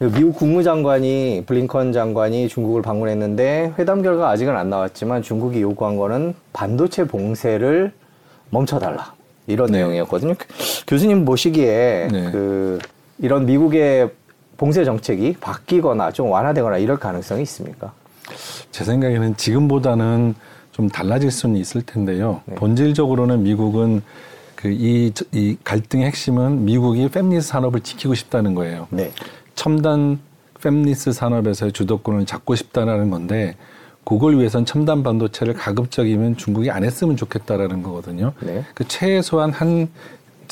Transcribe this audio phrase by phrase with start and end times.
[0.00, 7.06] 미국 국무장관이 블링컨 장관이 중국을 방문했는데 회담 결과 아직은 안 나왔지만 중국이 요구한 거는 반도체
[7.06, 7.92] 봉쇄를
[8.48, 9.12] 멈춰달라
[9.46, 9.78] 이런 네.
[9.78, 10.34] 내용이었거든요.
[10.86, 12.30] 교수님 보시기에 네.
[12.32, 12.78] 그
[13.18, 14.10] 이런 미국의
[14.56, 17.92] 봉쇄 정책이 바뀌거나 좀 완화되거나 이럴 가능성이 있습니까?
[18.70, 20.34] 제 생각에는 지금보다는
[20.72, 22.40] 좀 달라질 수는 있을 텐데요.
[22.46, 22.54] 네.
[22.54, 24.00] 본질적으로는 미국은
[24.54, 28.86] 그이 이 갈등의 핵심은 미국이 팹리스 산업을 지키고 싶다는 거예요.
[28.90, 29.10] 네.
[29.60, 30.18] 첨단
[30.54, 33.56] 팹리스 산업에서의 주도권을 잡고 싶다라는 건데
[34.04, 38.32] 그걸 위해선 첨단 반도체를 가급적이면 중국이 안 했으면 좋겠다라는 거거든요.
[38.40, 38.64] 네.
[38.74, 39.90] 그 최소한 한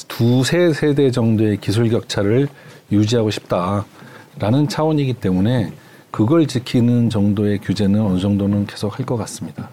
[0.09, 2.48] 두세 세대 정도의 기술 격차를
[2.93, 5.73] 유지하고 싶다라는 차원이기 때문에
[6.11, 9.70] 그걸 지키는 정도의 규제는 어느 정도는 계속 할 것 같습니다.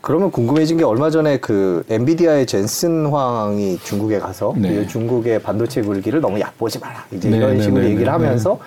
[0.00, 4.82] 그러면 궁금해진 게 얼마 전에 그 엔비디아의 젠슨 황이 중국에 가서 네.
[4.82, 7.04] 이 중국의 반도체 굴기를 너무 얕보지 마라.
[7.12, 8.58] 이제 네, 이런 네, 식으로 네, 얘기를 네, 하면서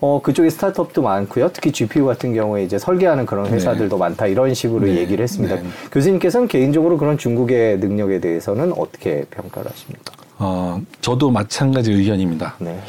[0.00, 1.50] 어 그쪽에 스타트업도 많고요.
[1.52, 4.26] 특히 GPU 같은 경우에 이제 설계하는 그런 회사들도 많다.
[4.26, 5.56] 이런 식으로 네, 얘기를 했습니다.
[5.56, 5.62] 네.
[5.92, 10.12] 교수님께서는 개인적으로 그런 중국의 능력에 대해서는 어떻게 평가를 하십니까?
[10.38, 12.54] 어, 저도 마찬가지 의견입니다.
[12.60, 12.80] 네,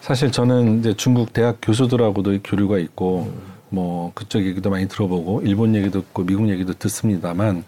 [0.00, 3.28] 사실 저는 이제 중국 대학 교수들하고도 교류가 있고
[3.70, 7.64] 뭐 그쪽 얘기도 많이 들어보고 일본 얘기도 듣고 미국 얘기도 듣습니다만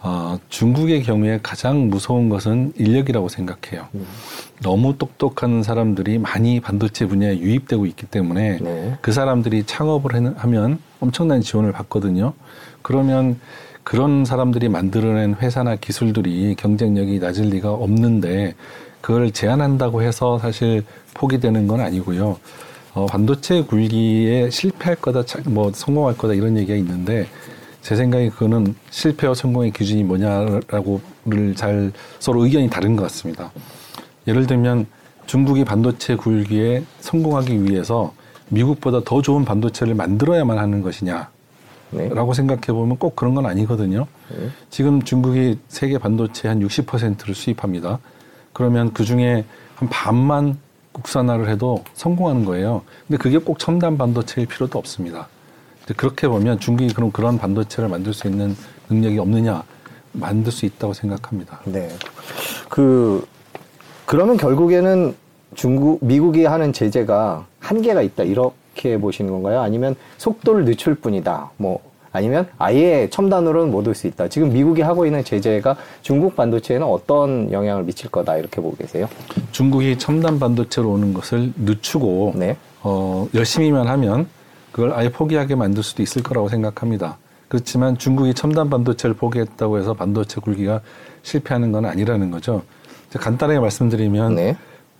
[0.00, 3.88] 어, 중국의 경우에 가장 무서운 것은 인력이라고 생각해요.
[4.62, 8.98] 너무 똑똑한 사람들이 많이 반도체 분야에 유입되고 있기 때문에 네.
[9.00, 12.32] 그 사람들이 창업을 해- 하면 엄청난 지원을 받거든요.
[12.82, 13.40] 그러면
[13.82, 18.54] 그런 사람들이 만들어낸 회사나 기술들이 경쟁력이 낮을 리가 없는데
[19.00, 22.38] 그걸 제한한다고 해서 사실 포기되는 건 아니고요.
[22.98, 27.28] 어, 반도체 굴기에 실패할 거다, 차- 뭐 성공할 거다 이런 얘기가 있는데
[27.80, 33.52] 제 생각에 그거는 실패와 성공의 기준이 뭐냐라고를 잘 서로 의견이 다른 것 같습니다.
[34.26, 34.86] 예를 들면
[35.26, 38.12] 중국이 반도체 굴기에 성공하기 위해서
[38.48, 41.28] 미국보다 더 좋은 반도체를 만들어야만 하는 것이냐
[41.90, 42.08] 네.
[42.08, 44.06] 라고 생각해 보면 꼭 그런 건 아니거든요.
[44.30, 44.48] 네.
[44.70, 48.00] 지금 중국이 세계 반도체 한 60%를 수입합니다.
[48.52, 49.44] 그러면 그 중에
[49.76, 50.58] 한 반만
[50.98, 52.82] 국산화를 해도 성공하는 거예요.
[53.06, 55.28] 근데 그게 꼭 첨단 반도체일 필요도 없습니다.
[55.96, 58.56] 그렇게 보면 중국이 그럼 그런 반도체를 만들 수 있는
[58.90, 59.62] 능력이 없느냐?
[60.12, 61.60] 만들 수 있다고 생각합니다.
[61.64, 61.88] 네.
[62.68, 63.26] 그
[64.04, 65.14] 그러면 결국에는
[65.54, 69.60] 중국 미국이 하는 제재가 한계가 있다 이렇게 보시는 건가요?
[69.60, 71.50] 아니면 속도를 늦출 뿐이다.
[71.56, 71.80] 뭐
[72.12, 74.28] 아니면 아예 첨단으로는 못 올 수 있다.
[74.28, 79.08] 지금 미국이 하고 있는 제재가 중국 반도체에는 어떤 영향을 미칠 거다 이렇게 보고 계세요?
[79.52, 82.56] 중국이 첨단 반도체로 오는 것을 늦추고 네.
[82.82, 84.26] 어, 열심히만 하면
[84.72, 87.18] 그걸 아예 포기하게 만들 수도 있을 거라고 생각합니다.
[87.48, 90.80] 그렇지만 중국이 첨단 반도체를 포기했다고 해서 반도체 굴기가
[91.22, 92.62] 실패하는 건 아니라는 거죠.
[93.18, 94.56] 간단하게 말씀드리면 네.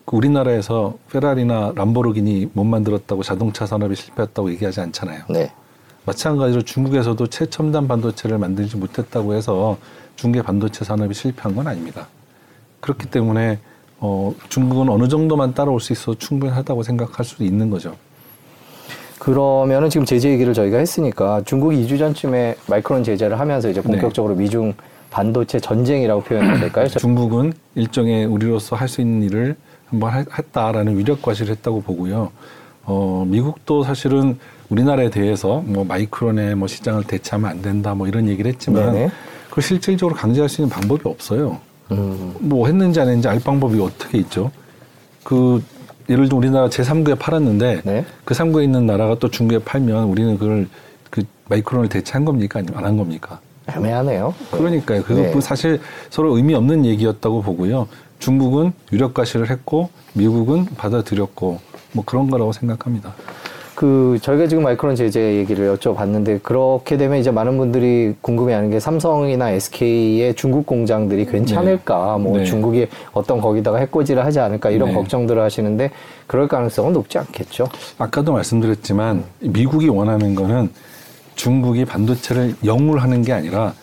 [0.07, 5.21] 그 우리나라에서 페라리나 람보르기니 못 만들었다고 자동차 산업이 실패했다고 얘기하지 않잖아요.
[5.29, 5.53] 네.
[6.13, 9.77] 마찬가지로 중국에서도 최첨단 반도체를 만들지 못했다고 해서
[10.17, 12.09] 중국의 반도체 산업이 실패한 건 아닙니다.
[12.81, 13.59] 그렇기 때문에
[14.01, 17.95] 어, 중국은 어느 정도만 따라올 수 있어 충분하다고 생각할 수도 있는 거죠.
[19.19, 24.73] 그러면은 지금 제재 얘기를 저희가 했으니까 중국이 2주 전쯤에 마이크론 제재를 하면서 이제 본격적으로 미중
[25.11, 26.87] 반도체 전쟁이라고 표현해야 될까요?
[26.89, 29.57] 저- 중국은 일종의 우리로서 할 수 있는 일을
[29.91, 32.31] 한번 하- 했다라는 위력 과시를 했다고 보고요.
[32.91, 34.39] 어, 미국도 사실은
[34.71, 39.11] 우리나라에 대해서 뭐 마이크론의 뭐 시장을 대체하면 안 된다 뭐 이런 얘기를 했지만 네네.
[39.51, 41.59] 그걸 실질적으로 강제할 수 있는 방법이 없어요.
[41.91, 44.51] 음, 뭐 했는지 안 했는지 알 방법이 어떻게 있죠?
[45.23, 45.63] 그
[46.09, 48.05] 예를 들어 우리나라 제3구에 팔았는데 네.
[48.25, 50.67] 그 3구에 있는 나라가 또 중국에 팔면 우리는 그걸
[51.11, 53.39] 그 마이크론을 대체한 겁니까 아니면 안 한 겁니까?
[53.71, 54.35] 애매하네요.
[54.51, 55.03] 그러니까요.
[55.03, 55.41] 그거 네.
[55.43, 55.79] 사실
[56.09, 57.87] 서로 의미 없는 얘기였다고 보고요.
[58.19, 61.61] 중국은 유력 과시를 했고 미국은 받아들였고
[61.93, 63.15] 뭐 그런 거라고 생각합니다.
[63.75, 69.51] 그 저희가 지금 마이크론 제재 얘기를 여쭤봤는데 그렇게 되면 이제 많은 분들이 궁금해하는 게 삼성이나
[69.51, 72.45] SK의 중국 공장들이 괜찮을까, 뭐 네.
[72.45, 74.95] 중국이 어떤 거기다가 해코지를 하지 않을까 이런 네.
[74.97, 75.93] 걱정들을 하시는데
[76.27, 77.69] 그럴 가능성은 높지 않겠죠.
[77.99, 80.71] 아까도 말씀드렸지만 미국이 원하는 거는
[81.37, 83.75] 중국이 반도체를 영울하는 게 아니라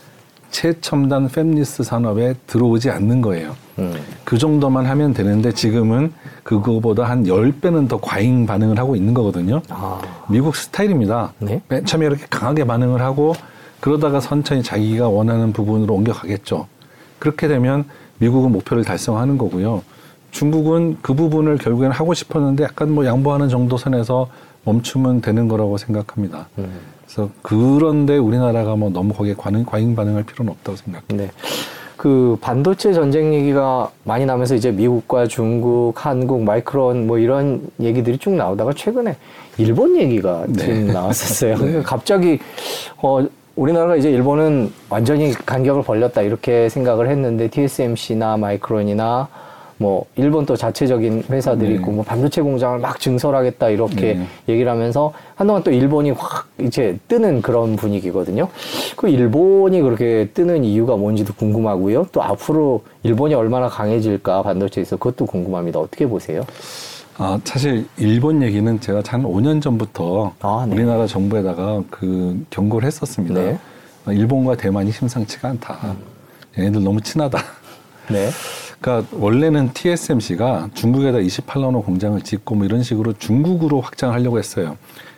[0.51, 3.55] 최첨단 팹리스 산업에 들어오지 않는 거예요.
[3.79, 3.93] 음.
[4.23, 6.13] 그 정도만 하면 되는데 지금은
[6.43, 9.61] 그거보다 한 10배는 더 과잉 반응을 하고 있는 거거든요.
[9.69, 9.99] 아,
[10.29, 11.33] 미국 스타일입니다.
[11.39, 11.61] 네.
[11.67, 13.33] 맨 처음에 이렇게 강하게 반응을 하고
[13.79, 16.67] 그러다가 천천히 자기가 원하는 부분으로 옮겨가겠죠.
[17.19, 17.85] 그렇게 되면
[18.19, 19.83] 미국은 목표를 달성하는 거고요.
[20.31, 24.27] 중국은 그 부분을 결국에는 하고 싶었는데 약간 뭐 양보하는 정도 선에서
[24.63, 26.47] 멈추면 되는 거라고 생각합니다.
[26.57, 26.79] 음.
[27.05, 31.05] 그래서 그런데 우리나라가 뭐 너무 거기에 과잉, 과잉 반응할 필요는 없다고 생각해요.
[31.09, 31.31] 네.
[31.97, 38.31] 그 반도체 전쟁 얘기가 많이 나면서 이제 미국과 중국, 한국, 마이크론 뭐 이런 얘기들이 쭉
[38.31, 39.15] 나오다가 최근에
[39.57, 40.53] 일본 얘기가 네.
[40.53, 41.55] 지금 나왔었어요.
[41.55, 42.39] 그러니까 갑자기
[42.97, 43.25] 어
[43.55, 49.29] 우리나라가 이제 일본은 완전히 간격을 벌렸다 이렇게 생각을 했는데 TSMC나 마이크론이나
[49.77, 51.75] 뭐 일본 또 자체적인 회사들이 네.
[51.75, 54.27] 있고 뭐 반도체 공장을 막 증설하겠다 이렇게 네.
[54.47, 58.47] 얘기를 하면서 한동안 또 일본이 확 이제 뜨는 그런 분위기거든요.
[58.95, 62.07] 그 일본이 그렇게 뜨는 이유가 뭔지도 궁금하고요.
[62.11, 65.79] 또 앞으로 일본이 얼마나 강해질까 반도체에서 그것도 궁금합니다.
[65.79, 66.43] 어떻게 보세요?
[67.17, 70.75] 아, 사실 일본 얘기는 제가 한 5년 전부터 아, 네.
[70.75, 73.41] 우리나라 정부에다가 그 경고를 했었습니다.
[73.41, 73.59] 네.
[74.05, 75.95] 어, 일본과 대만이 심상치가 않다.
[76.57, 77.39] 얘네들 너무 친하다.
[78.09, 78.29] 네.
[78.79, 84.77] 그러니까 원래는 TSMC가 중국에다 28나노 공장을 짓고 뭐 이런 식으로 중국으로 확장하려고 했어요.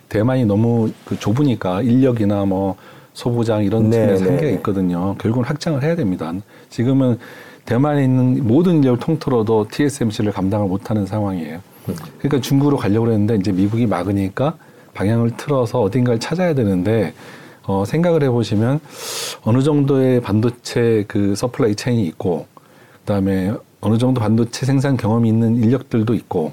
[0.09, 2.75] 대만이 너무 그 좁으니까 인력이나 뭐
[3.13, 4.55] 소부장 이런 네, 측면에서 네, 한계가 네.
[4.57, 5.15] 있거든요.
[5.17, 6.33] 결국은 확장을 해야 됩니다.
[6.69, 7.17] 지금은
[7.65, 11.59] 대만에 있는 모든 인력을 통틀어도 TSMC를 감당을 못하는 상황이에요.
[12.19, 14.55] 그러니까 중국으로 가려고 했는데 이제 미국이 막으니까
[14.93, 17.13] 방향을 틀어서 어딘가를 찾아야 되는데
[17.63, 18.79] 어, 생각을 해보시면
[19.43, 22.45] 어느 정도의 반도체 그 supply chain이 있고
[23.07, 26.51] 그다음에 어느 정도 반도체 생산 경험이 있는 인력들도 있고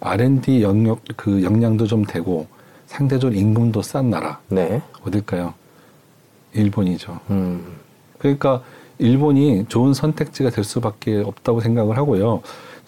[0.00, 2.46] R&D 영역 그 역량도 좀 되고
[2.86, 4.80] 상대적으로 임금도 싼 나라 네.
[5.04, 5.52] 어딜까요?
[6.54, 7.20] 일본이죠.
[7.28, 7.76] 음.
[8.18, 8.62] 그러니까
[8.98, 12.42] 일본이 좋은 선택지가 될 수밖에 없다고 생각을 하고요.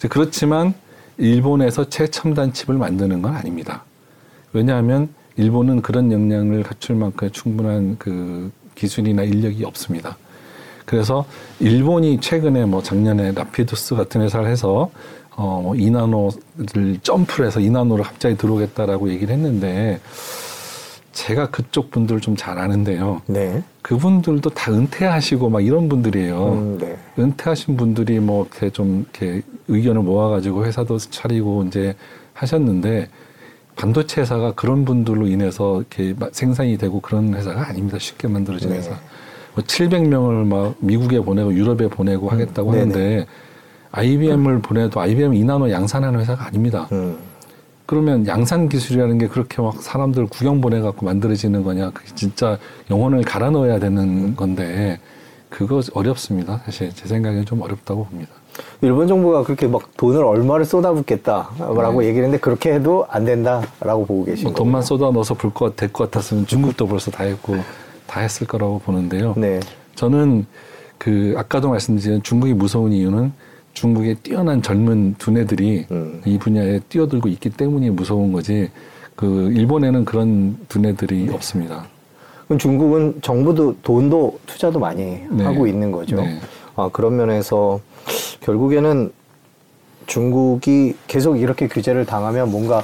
[0.09, 0.73] 그렇지만
[1.17, 3.83] 일본에서 최첨단 칩을 만드는 건 아닙니다.
[4.53, 10.17] 왜냐하면 일본은 그런 역량을 갖출 만큼 충분한 그 기술이나 인력이 없습니다.
[10.85, 11.25] 그래서
[11.59, 14.89] 일본이 최근에 뭐 작년에 라피두스 같은 회사를 해서
[15.35, 19.99] 어, 2나노를 점프를 해서 2나노를 갑자기 들어오겠다라고 얘기를 했는데
[21.13, 23.21] 제가 그쪽 분들 좀 잘 아는데요.
[23.27, 23.63] 네.
[23.83, 26.53] 그분들도 다 은퇴하시고 막 이런 분들이에요.
[26.53, 26.97] 음, 네.
[27.19, 31.95] 은퇴하신 분들이 뭐 이렇게 좀 이렇게 의견을 모아가지고 회사도 차리고 이제
[32.33, 33.09] 하셨는데
[33.75, 37.97] 반도체 회사가 그런 분들로 인해서 이렇게 마- 생산이 되고 그런 회사가 아닙니다.
[37.99, 38.77] 쉽게 만들어진 네.
[38.77, 38.99] 회사.
[39.55, 42.81] 뭐 700명을 막 미국에 보내고 유럽에 보내고 하겠다고 네네.
[42.93, 43.25] 하는데
[43.91, 46.87] IBM을 보내도 IBM 이나노 양산하는 회사가 아닙니다.
[46.91, 47.15] 음.
[47.85, 51.91] 그러면 양산 기술이라는 게 그렇게 막 사람들 구경 보내갖고 만들어지는 거냐?
[51.91, 52.57] 그게 진짜
[52.89, 54.99] 영혼을 갈아 넣어야 되는 건데
[55.49, 56.61] 그거 어렵습니다.
[56.65, 58.31] 사실 제 생각에는 좀 어렵다고 봅니다.
[58.81, 62.07] 일본 정부가 그렇게 막 돈을 얼마를 쏟아붓겠다라고 네.
[62.07, 64.63] 얘기를 했는데 그렇게 해도 안 된다라고 보고 계신 뭐 거예요.
[64.63, 67.57] 돈만 쏟아 넣어서 불 것 될 것 같았으면 중국도 벌써 다 했고
[68.07, 69.33] 다 했을 거라고 보는데요.
[69.37, 69.59] 네.
[69.95, 70.45] 저는
[70.97, 73.31] 그 아까도 말씀드린 중국이 무서운 이유는
[73.73, 76.21] 중국의 뛰어난 젊은 두뇌들이 음.
[76.25, 78.69] 이 분야에 뛰어들고 있기 때문이 무서운 거지.
[79.15, 81.33] 그 일본에는 그런 두뇌들이 네.
[81.33, 81.85] 없습니다.
[82.45, 85.43] 그럼 중국은 정부도 돈도 투자도 많이 네.
[85.43, 86.17] 하고 있는 거죠.
[86.17, 86.39] 네.
[86.75, 87.79] 아, 그런 면에서
[88.41, 89.11] 결국에는
[90.05, 92.83] 중국이 계속 이렇게 규제를 당하면 뭔가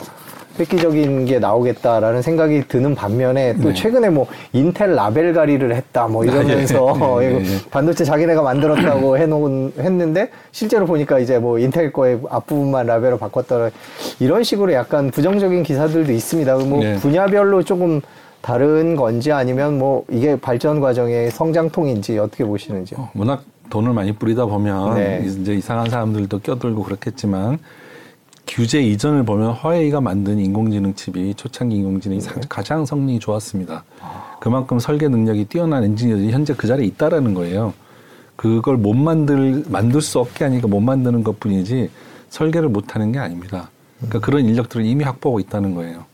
[0.59, 3.73] 획기적인 게 나오겠다라는 생각이 드는 반면에 또 네.
[3.73, 7.69] 최근에 뭐 인텔 라벨 가리를 했다 뭐 이러면서 네, 네, 이거 네.
[7.71, 13.69] 반도체 자기네가 만들었다고 해놓은 했는데 실제로 보니까 이제 뭐 인텔 거의 앞부분만 라벨로 바꿨다
[14.19, 16.57] 이런 식으로 약간 부정적인 기사들도 있습니다.
[16.57, 16.95] 뭐 네.
[16.97, 18.01] 분야별로 조금
[18.41, 23.01] 다른 건지 아니면 뭐 이게 발전 과정의 성장통인지 어떻게 보시는지 요?
[23.01, 25.23] 어, 워낙 돈을 많이 뿌리다 보면 네.
[25.25, 27.59] 이제 이상한 사람들도 껴들고 그렇겠지만
[28.49, 33.83] 규제 이전을 보면 화웨이가 만든 인공지능 칩이 초창기 인공지능이 사- 가장 성능이 좋았습니다.
[34.39, 37.73] 그만큼 설계 능력이 뛰어난 엔지니어들이 현재 그 자리에 있다라는 거예요.
[38.35, 41.89] 그걸 못 만들 만들 수 없게 하니까 못 만드는 것뿐이지
[42.29, 43.69] 설계를 못 하는 게 아닙니다.
[43.97, 46.05] 그러니까 그런 인력들을 이미 확보하고 있다는 거예요.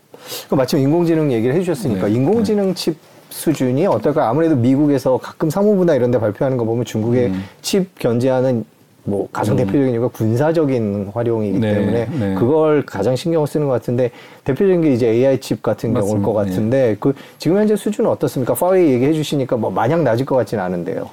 [0.49, 2.13] 그 마침 인공지능 얘기를 해주셨으니까 네.
[2.15, 2.97] 인공지능 칩
[3.29, 4.27] 수준이 어떨까?
[4.29, 7.43] 아무래도 미국에서 가끔 사무부나 이런 데 발표하는 거 보면 중국의 음.
[7.61, 8.65] 칩 견제하는
[9.07, 12.35] 뭐 가장 대표적인 이유가 군사적인 활용이기 네, 때문에 네.
[12.35, 14.09] 그걸 가장 신경을 쓰는 것 같은데
[14.43, 16.43] 대표적인 게 이제 AI 칩 같은 경우일 것 맞습니다.
[16.55, 18.55] 같은데 그 지금 현재 수준은 어떻습니까?
[18.55, 21.07] 파웨이 얘기해 주시니까 뭐 마냥 낮을 것 같지는 않은데요.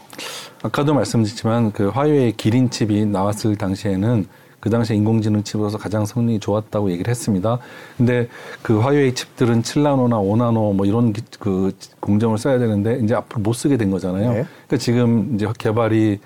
[0.62, 4.26] 아까도 말씀드렸지만 그 화웨이 기린 칩이 나왔을 당시에는
[4.60, 7.58] 그 당시에 인공지능 칩으로서 가장 성능이 좋았다고 얘기를 했습니다.
[7.98, 8.28] 근데
[8.62, 13.52] 그 화웨이 칩들은 7나노나 5나노 뭐 이런 기- 그 공정을 써야 되는데 이제 앞으로 못
[13.54, 14.28] 쓰게 된 거잖아요.
[14.30, 14.44] 네.
[14.68, 16.20] 그러니까 지금 이제 개발이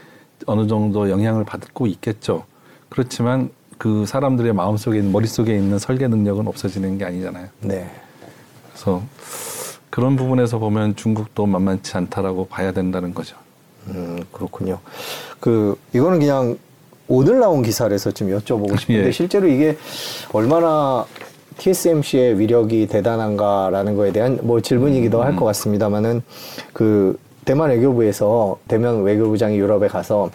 [0.46, 2.44] 어느 정도 영향을 받고 있겠죠.
[2.88, 7.48] 그렇지만 그 사람들의 마음속에 있는 머릿속에 있는 설계 능력은 없어지는 게 아니잖아요.
[7.60, 7.90] 네.
[8.70, 9.02] 그래서
[9.90, 13.36] 그런 부분에서 보면 중국도 만만치 않다라고 봐야 된다는 거죠.
[13.88, 14.78] 음, 그렇군요.
[15.40, 16.58] 그, 이거는 그냥
[17.08, 19.12] 오늘 나온 기사라서 좀 여쭤보고 싶은데 예.
[19.12, 19.76] 실제로 이게
[20.32, 21.06] 얼마나
[21.58, 26.22] TSMC의 위력이 대단한가라는 거에 대한 뭐 질문이기도 할것 같습니다만은
[26.72, 30.30] 그 대만 외교부에서 대면 외교부장이 유럽에 가서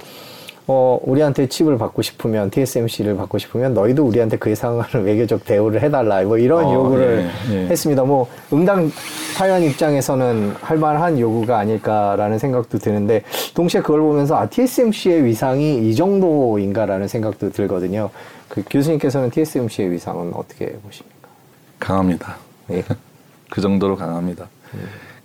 [0.66, 6.22] 어, 우리한테 칩을 받고 싶으면 TSMC를 받고 싶으면 너희도 우리한테 그에 상응하는 외교적 대우를 해달라
[6.22, 7.68] 뭐 이런 어, 요구를 예, 예.
[7.68, 8.04] 했습니다.
[8.04, 8.90] 뭐 응당
[9.36, 15.96] 타이완 입장에서는 할 만한 요구가 아닐까라는 생각도 드는데 동시에 그걸 보면서 아 TSMC의 위상이 이
[15.96, 18.10] 정도인가라는 생각도 들거든요.
[18.48, 21.28] 그 교수님께서는 TSMC의 위상은 어떻게 보십니까?
[21.78, 22.38] 강합니다.
[22.72, 22.86] 예.
[23.52, 24.48] 그 정도로 강합니다.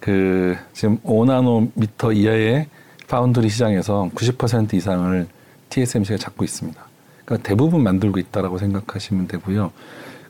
[0.07, 2.69] 그 지금 5나노미터 이하의
[3.09, 5.27] 파운드리 시장에서 90% 이상을
[5.69, 6.81] TSMC가 잡고 있습니다.
[7.25, 9.73] 그러니까 대부분 만들고 있다라고 생각하시면 되고요.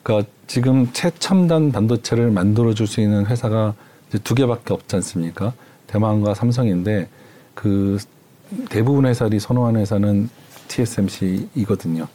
[0.02, 3.74] 그러니까 지금 최첨단 반도체를 만들어 줄 수 있는 회사가
[4.24, 5.52] 두 개밖에 없지 않습니까?
[5.88, 7.10] 대만과 삼성인데
[7.52, 7.98] 그
[8.70, 10.30] 대부분 회사들이 선호하는 회사는
[10.68, 12.08] TSMC이거든요.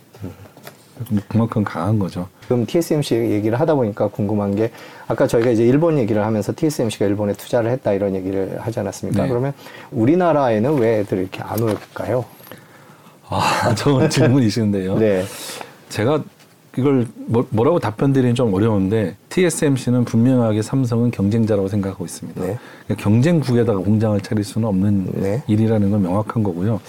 [1.28, 2.28] 그만큼 강한 거죠.
[2.44, 4.72] 지금 TSMC 얘기를 하다 보니까 궁금한 게
[5.08, 9.24] 아까 저희가 이제 일본 얘기를 하면서 TSMC가 일본에 투자를 했다 이런 얘기를 하지 않았습니까?
[9.24, 9.30] 네.
[9.30, 9.54] 그러면
[9.92, 12.26] 우리나라에는 왜 애들 이렇게 안 올까요?
[13.30, 14.98] 아, 좋은 질문이신데요.
[14.98, 15.24] 네.
[15.90, 16.24] 제가
[16.78, 22.42] 이걸 뭐, 뭐라고 답변 드리긴 좀 어려운데 TSMC는 분명하게 삼성은 경쟁자라고 생각하고 있습니다.
[22.42, 22.58] 네.
[22.86, 25.44] 그러니까 경쟁국에다가 공장을 차릴 수는 없는 네.
[25.48, 26.80] 일이라는 건 명확한 거고요.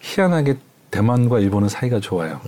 [0.00, 0.56] 희한하게
[0.90, 2.40] 대만과 일본은 사이가 좋아요.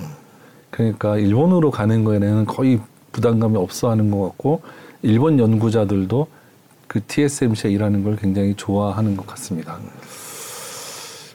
[0.74, 2.80] 그러니까 일본으로 가는 거에는 거의
[3.12, 4.60] 부담감이 없어 하는 것 같고
[5.02, 6.26] 일본 연구자들도
[6.88, 9.78] 그 TSMC에 일하는 걸 굉장히 좋아하는 것 같습니다.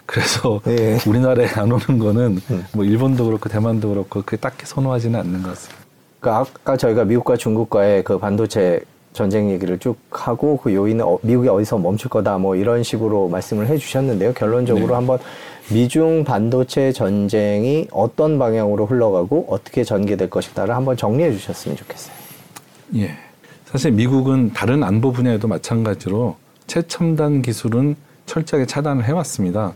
[0.05, 0.97] 그래서 네.
[1.07, 2.65] 우리나라에 안 오는 거는 음.
[2.73, 5.85] 뭐 일본도 그렇고 대만도 그렇고 그게 딱히 선호하지는 않는 것 같습니다.
[6.19, 8.81] 그러니까 아까 저희가 미국과 중국과의 그 반도체
[9.19, 13.67] 전쟁 얘기를 쭉 하고 그 요인은 어- 미국이 어디서 멈출 거다 뭐 이런 식으로 말씀을
[13.67, 14.33] 해주셨는데요.
[14.33, 14.93] 결론적으로 네.
[14.93, 15.19] 한번
[15.69, 22.13] 미중 반도체 전쟁이 어떤 방향으로 흘러가고 어떻게 전개될 것이다를 한번 정리해 주셨으면 좋겠어요.
[22.95, 23.11] 예.
[23.65, 29.73] 사실 미국은 다른 안보 분야에도 마찬가지로 최첨단 기술은 철저하게 차단을 해왔습니다.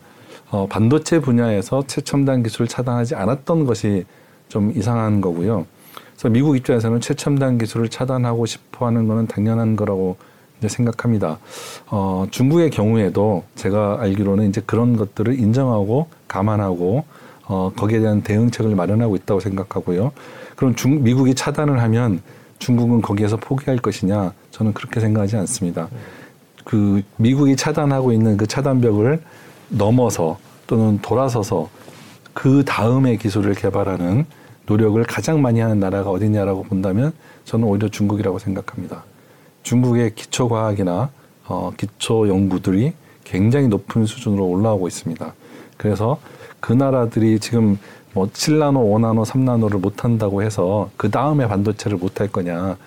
[0.51, 4.05] 어, 반도체 분야에서 최첨단 기술을 차단하지 않았던 것이
[4.47, 5.65] 좀 이상한 거고요.
[6.13, 10.17] 그래서 미국 입장에서는 최첨단 기술을 차단하고 싶어 하는 거는 당연한 거라고
[10.59, 11.39] 이제 생각합니다.
[11.87, 17.03] 어, 중국의 경우에도 제가 알기로는 이제 그런 것들을 인정하고 감안하고
[17.45, 20.11] 어, 거기에 대한 대응책을 마련하고 있다고 생각하고요.
[20.55, 22.21] 그럼 중, 미국이 차단을 하면
[22.59, 24.31] 중국은 거기에서 포기할 것이냐?
[24.51, 25.89] 저는 그렇게 생각하지 않습니다.
[26.63, 29.21] 그 미국이 차단하고 있는 그 차단벽을
[29.69, 31.69] 넘어서 또는 돌아서서
[32.33, 34.25] 그 다음에 기술을 개발하는
[34.65, 37.13] 노력을 가장 많이 하는 나라가 어디냐라고 본다면
[37.45, 39.03] 저는 오히려 중국이라고 생각합니다.
[39.63, 41.09] 중국의 기초 과학이나
[41.45, 42.93] 어, 기초 연구들이
[43.23, 45.33] 굉장히 높은 수준으로 올라오고 있습니다.
[45.77, 46.19] 그래서
[46.59, 47.77] 그 나라들이 지금
[48.13, 52.77] 뭐 7나노, 5나노, 3나노를 못 한다고 해서 그 다음에 반도체를 못할 거냐.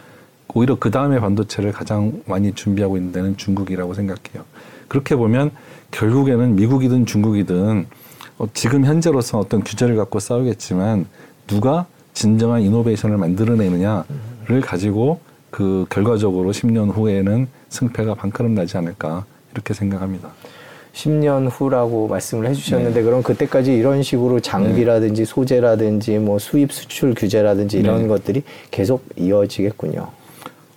[0.55, 4.45] 오히려 그 다음에 반도체를 가장 많이 준비하고 있는 데는 중국이라고 생각해요.
[4.89, 5.51] 그렇게 보면
[5.91, 7.87] 결국에는 미국이든 중국이든
[8.39, 11.07] 어, 지금 현재로서 어떤 규제를 갖고 싸우겠지만
[11.47, 20.31] 누가 진정한 이노베이션을 만들어내느냐를 가지고 그 결과적으로 10년 후에는 승패가 반가름 나지 않을까 이렇게 생각합니다.
[20.93, 23.03] 10년 후라고 말씀을 해주셨는데 네.
[23.03, 28.09] 그럼 그때까지 이런 식으로 장비라든지 소재라든지 뭐 수입 수출 규제라든지 이런 네.
[28.09, 30.09] 것들이 계속 이어지겠군요.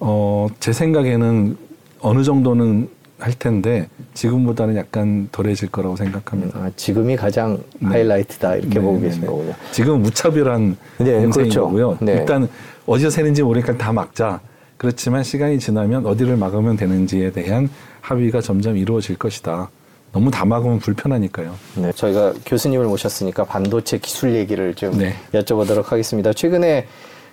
[0.01, 1.57] 어, 제 생각에는
[2.01, 6.57] 어느 정도는 할 텐데 지금보다는 약간 덜해질 거라고 생각합니다.
[6.57, 7.89] 아, 지금이 가장 네.
[7.89, 9.27] 하이라이트다 이렇게 네, 보고 네, 계신 네.
[9.27, 9.53] 거군요.
[9.71, 11.63] 지금 무차별한 네, 그렇죠.
[11.65, 11.97] 거고요.
[12.01, 12.13] 네.
[12.13, 12.47] 일단
[12.85, 14.39] 어디서 새는지 모르니까 다 막자.
[14.77, 19.69] 그렇지만 시간이 지나면 어디를 막으면 되는지에 대한 합의가 점점 이루어질 것이다.
[20.11, 21.53] 너무 다 막으면 불편하니까요.
[21.75, 25.13] 네, 저희가 교수님을 모셨으니까 반도체 기술 얘기를 좀 네.
[25.33, 26.31] 여쭤보도록 하겠습니다.
[26.33, 26.88] 최근에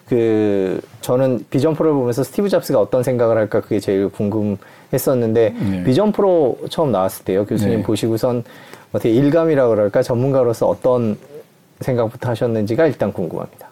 [0.08, 5.84] 그 저는 Vision Pro를 보면서 스티브 잡스가 어떤 생각을 할까 그게 제일 궁금했었는데 네.
[5.84, 7.82] Vision Pro 처음 나왔을 때요 교수님 네.
[7.82, 8.44] 보시고선
[8.92, 11.18] 어떻게 일감이라 그럴까 전문가로서 어떤
[11.80, 13.68] 생각부터 하셨는지가 일단 궁금합니다.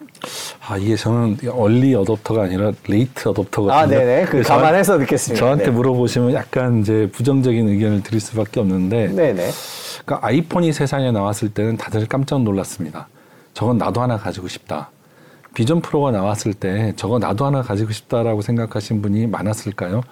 [0.67, 3.73] 아 이게 저는 early adopter가 아니라 late adopter거든요.
[3.73, 4.25] 아, 네네.
[4.25, 5.38] 그 감안해서 듣겠습니다.
[5.38, 5.71] 저한테 네.
[5.71, 9.50] 물어보시면 약간 이제 부정적인 의견을 드릴 수밖에 없는데 네네.
[10.05, 13.09] 그러니까 아이폰이 세상에 나왔을 때는 다들 깜짝 놀랐습니다.
[13.53, 14.91] 저건 나도 하나 가지고 싶다.
[15.55, 20.03] 비전 프로가 나왔을 때 저거 나도 하나 가지고 싶다라고 생각하신 분이 많았을까요?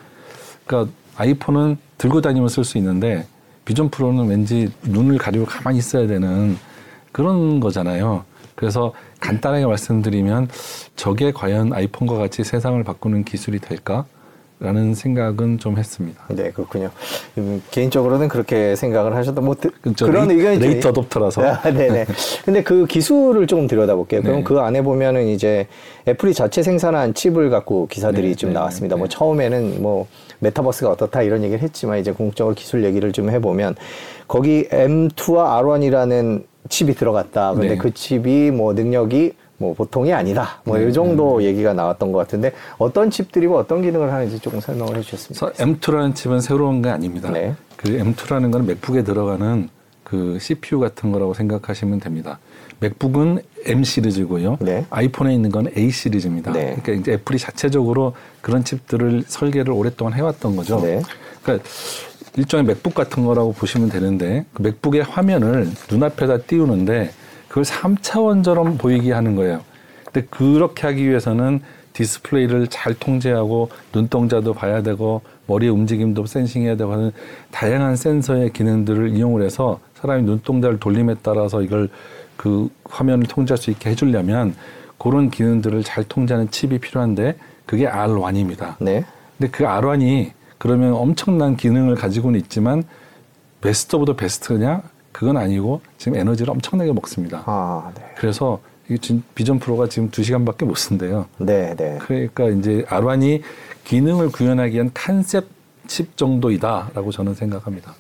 [0.64, 3.26] 그러니까 아이폰은 들고 다니면 쓸 수 있는데
[3.64, 6.56] 비전 프로는 왠지 눈을 가리고 가만히 있어야 되는
[7.10, 8.24] 그런 거잖아요.
[8.54, 10.48] 그래서 간단하게 말씀드리면
[10.96, 14.04] 저게 과연 아이폰과 같이 세상을 바꾸는 기술이 될까?
[14.62, 16.22] 라는 생각은 좀 했습니다.
[16.28, 16.90] 네, 그렇군요.
[17.36, 20.06] 음, 개인적으로는 그렇게 생각을 하셔도 뭐 그렇죠.
[20.06, 21.42] 그런 late, 의견이 late adopter라서.
[21.42, 22.06] 아, 네네.
[22.44, 24.22] 근데 그 기술을 조금 들여다볼게요.
[24.22, 24.44] 그럼 네.
[24.44, 25.66] 그 안에 보면은 이제
[26.06, 28.94] 애플이 자체 생산한 칩을 갖고 기사들이 네, 좀 네, 나왔습니다.
[28.94, 29.00] 네.
[29.00, 30.06] 뭐 처음에는 뭐
[30.38, 33.74] 메타버스가 어떻다 이런 얘기를 했지만 이제 궁극적으로 기술 얘기를 좀 해보면
[34.28, 37.54] 거기 M2와 R1이라는 칩이 들어갔다.
[37.54, 37.76] 근데 네.
[37.76, 40.60] 그 칩이 뭐 능력이 뭐 보통이 아니다.
[40.64, 45.46] 뭐이 네, 정도 얘기가 나왔던 것 같은데 어떤 칩들이고 어떤 기능을 하는지 조금 설명을 해주셨습니다.
[45.46, 47.30] 그래서 M2라는 칩은 새로운 게 아닙니다.
[47.30, 47.54] 네.
[47.76, 49.68] 그 M2라는 건 맥북에 들어가는
[50.02, 52.40] 그 CPU 같은 거라고 생각하시면 됩니다.
[52.80, 54.58] 맥북은 M 시리즈고요.
[54.60, 54.84] 네.
[54.90, 56.50] 아이폰에 있는 건 A 시리즈입니다.
[56.50, 56.76] 네.
[56.82, 60.80] 그러니까 이제 애플이 자체적으로 그런 칩들을 설계를 오랫동안 해왔던 거죠.
[60.80, 61.00] 네.
[61.44, 61.64] 그러니까
[62.36, 67.12] 일종의 맥북 같은 거라고 보시면 되는데 그 맥북의 화면을 눈앞에다 띄우는데
[67.52, 69.60] 그걸 3차원처럼 보이게 하는 거예요.
[70.06, 71.60] 근데 그렇게 하기 위해서는
[71.92, 77.12] 디스플레이를 잘 통제하고 눈동자도 봐야 되고 머리의 움직임도 sensing해야 되고 하는
[77.50, 81.90] 다양한 센서의 기능들을 이용을 해서 사람이 눈동자를 돌림에 따라서 이걸
[82.38, 84.54] 그 화면을 통제할 수 있게 해주려면
[84.96, 88.76] 그런 기능들을 잘 통제하는 칩이 필요한데 그게 R1입니다.
[88.80, 89.04] 네.
[89.36, 92.82] 근데 그 R1이 그러면 엄청난 기능을 가지고는 있지만
[93.60, 94.91] best of the best냐?
[95.22, 97.44] 그건 아니고 지금 에너지를 엄청나게 먹습니다.
[97.46, 98.02] 아, 네.
[98.16, 101.26] 그래서 이게 진- 비전 프로가 지금 두시간밖에못 쓴대요.
[101.38, 101.96] 네, 네.
[102.00, 103.40] 그러니까 이제 R1이
[103.84, 105.44] 기능을 구현하기 위한 컨셉
[105.86, 107.94] 칩 정도이다라고 저는 생각합니다.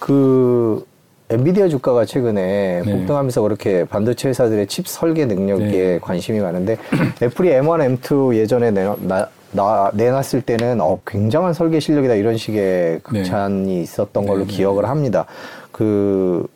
[0.00, 0.84] 그
[1.30, 2.92] 엔비디아 주가가 최근에 네.
[2.98, 5.98] 폭등하면서 그렇게 반도체 회사들의 칩 설계 능력에 네.
[6.02, 6.78] 관심이 많은데
[7.22, 13.00] 애플이 M1, M2 예전에 내놔, 나, 나- 내놨을 때는 어, 굉장한 설계 실력이다 이런 식의
[13.02, 14.56] 극찬이 있었던 걸로 네, 네.
[14.56, 15.24] 기억을 합니다.
[15.72, 16.46] 그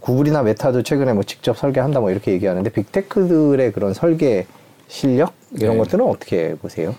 [0.00, 4.46] 구글이나 메타도 최근에 뭐 직접 설계한다 뭐 이렇게 얘기하는데 빅테크들의 그런 설계
[4.88, 5.78] 실력 이런 네.
[5.78, 6.94] 것들은 어떻게 보세요?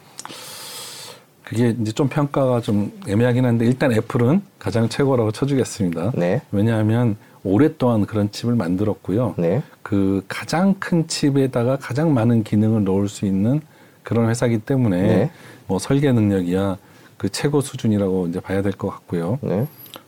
[1.44, 6.14] 그게 이제 좀 평가가 좀 애매하긴 한데 일단 애플은 가장 최고라고 쳐주겠습니다.
[6.16, 6.42] 네.
[6.52, 9.36] 왜냐하면 오랫동안 그런 칩을 만들었고요.
[9.38, 9.62] 네.
[9.84, 13.62] 그 가장 큰 칩에다가 가장 많은 기능을 넣을 수 있는
[14.04, 15.32] 그런 회사기 때문에 네.
[15.68, 16.78] 뭐 설계 능력이야
[17.18, 19.40] 그 최고 수준이라고 이제 봐야 될 것 같고요.
[19.42, 19.66] 네.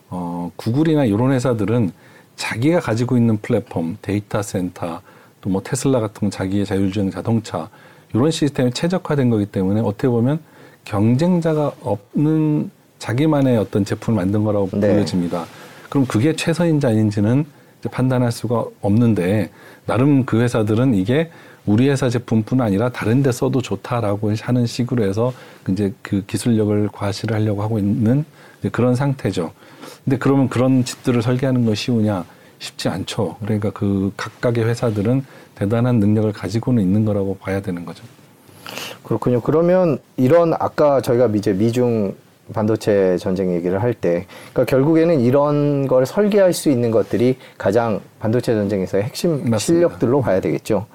[0.09, 1.91] 어, 구글이나 이런 회사들은
[2.35, 5.01] 자기가 가지고 있는 플랫폼, 데이터 센터,
[5.41, 7.69] 또 뭐 테슬라 같은 자기의 자율주행 자동차
[8.13, 10.39] 이런 시스템이 최적화된 거기 때문에 어떻게 보면
[10.85, 14.93] 경쟁자가 없는 자기만의 어떤 제품을 만든 거라고 네.
[14.93, 15.45] 보여집니다.
[15.89, 17.45] 그럼 그게 최선인지 아닌지는
[17.89, 19.49] 판단할 수가 없는데
[19.85, 21.29] 나름 그 회사들은 이게
[21.65, 25.33] 우리 회사 제품뿐 아니라 다른 데 써도 좋다라고 하는 식으로 해서
[25.67, 28.23] 이제 그 기술력을 과시를 하려고 하고 있는
[28.71, 29.51] 그런 상태죠.
[30.03, 32.25] 근데 그러면 그런 칩들을 설계하는 건 쉬우냐?
[32.59, 33.35] 쉽지 않죠.
[33.41, 38.03] 그러니까 그 각각의 회사들은 대단한 능력을 가지고는 있는 거라고 봐야 되는 거죠.
[39.03, 39.41] 그렇군요.
[39.41, 42.15] 그러면 이런 아까 저희가 이제 미중
[42.53, 48.53] 반도체 전쟁 얘기를 할 때, 그러니까 결국에는 이런 걸 설계할 수 있는 것들이 가장 반도체
[48.53, 49.57] 전쟁에서의 핵심 맞습니다.
[49.57, 50.85] 실력들로 봐야 되겠죠.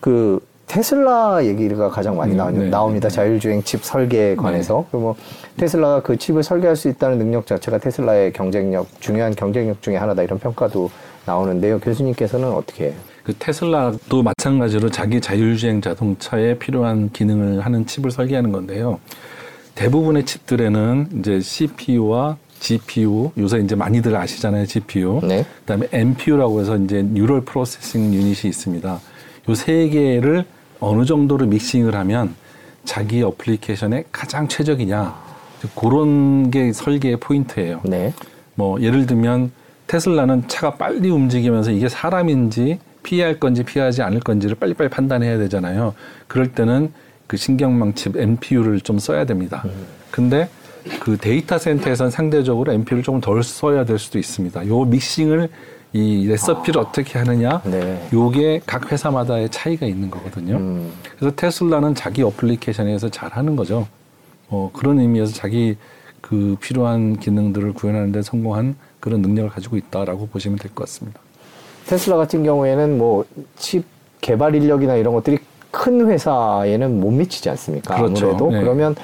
[0.00, 3.08] 그 테슬라 얘기가 가장 많이 음, 네, 나옵니다.
[3.08, 3.14] 네.
[3.14, 4.86] 자율주행 칩 설계에 관해서.
[4.90, 5.14] 그뭐
[5.56, 10.38] 테슬라가 그 칩을 설계할 수 있다는 능력 자체가 테슬라의 경쟁력, 중요한 경쟁력 중에 하나다 이런
[10.38, 10.90] 평가도
[11.26, 11.78] 나오는데요.
[11.80, 12.94] 교수님께서는 어떻게 해요?
[13.24, 18.98] 그 테슬라도 마찬가지로 자기 자율주행 자동차에 필요한 기능을 하는 칩을 설계하는 건데요.
[19.74, 25.20] 대부분의 칩들에는 이제 CPU와 GPU, 요새 이제 많이들 아시잖아요, GPU.
[25.22, 25.44] 네.
[25.60, 29.00] 그다음에 NPU라고 해서 이제 neural processing unit이 있습니다.
[29.48, 30.44] 요 세 개를
[30.80, 32.34] 어느 정도로 믹싱을 하면
[32.84, 35.14] 자기 application에 가장 최적이냐
[35.74, 37.80] 그런 게 설계의 포인트예요.
[37.84, 38.12] 네.
[38.54, 39.50] 뭐 예를 들면
[39.86, 45.94] 테슬라는 차가 빨리 움직이면서 이게 사람인지 피할 건지 피하지 않을 건지를 빨리빨리 판단해야 되잖아요.
[46.26, 46.92] 그럴 때는
[47.26, 49.64] 그 신경망 칩 NPU를 좀 써야 됩니다.
[50.10, 50.48] 근데
[51.00, 54.66] 그 데이터 센터에선 상대적으로 NPU를 조금 덜 써야 될 수도 있습니다.
[54.68, 55.48] 요 믹싱을
[55.94, 58.08] 이 레시피를 어떻게 하느냐, 네.
[58.12, 60.56] 요게 각 회사마다의 차이가 있는 거거든요.
[60.56, 60.90] 음.
[61.16, 63.86] 그래서 테슬라는 자기 어플리케이션에서 잘 하는 거죠.
[64.48, 65.76] 어, 그런 의미에서 자기
[66.20, 71.20] 그 필요한 기능들을 구현하는 데 성공한 그런 능력을 가지고 있다라고 보시면 될 것 같습니다.
[71.86, 73.24] 테슬라 같은 경우에는 뭐
[73.56, 73.84] 칩
[74.20, 75.38] 개발 인력이나 이런 것들이
[75.74, 77.96] 큰 회사에는 못 미치지 않습니까?
[77.96, 78.26] 그렇죠.
[78.26, 78.60] 아무래도 네.
[78.60, 78.94] 그러면